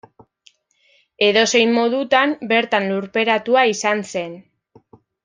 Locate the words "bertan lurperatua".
2.53-3.67